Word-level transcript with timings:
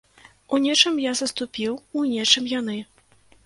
У 0.55 0.59
нечым 0.63 0.97
я 1.03 1.11
саступіў, 1.21 1.77
у 1.99 2.07
нечым 2.17 2.51
яны. 2.59 2.83